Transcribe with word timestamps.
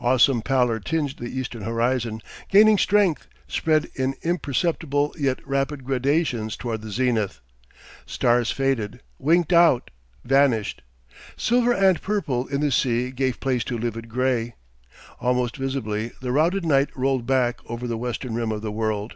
Awesome 0.00 0.42
pallor 0.42 0.80
tinged 0.80 1.20
the 1.20 1.28
eastern 1.30 1.62
horizon, 1.62 2.22
gaining 2.48 2.76
strength, 2.76 3.28
spread 3.46 3.86
in 3.94 4.16
imperceptible 4.22 5.14
yet 5.16 5.38
rapid 5.46 5.84
gradations 5.84 6.56
toward 6.56 6.82
the 6.82 6.90
zenith. 6.90 7.40
Stars 8.04 8.50
faded, 8.50 9.00
winked 9.16 9.52
out, 9.52 9.92
vanished. 10.24 10.82
Silver 11.36 11.72
and 11.72 12.02
purple 12.02 12.48
in 12.48 12.60
the 12.60 12.72
sea 12.72 13.12
gave 13.12 13.38
place 13.38 13.62
to 13.62 13.78
livid 13.78 14.08
gray. 14.08 14.56
Almost 15.20 15.56
visibly 15.56 16.10
the 16.20 16.32
routed 16.32 16.64
night 16.66 16.88
rolled 16.96 17.24
back 17.24 17.60
over 17.66 17.86
the 17.86 17.96
western 17.96 18.34
rim 18.34 18.50
of 18.50 18.62
the 18.62 18.72
world. 18.72 19.14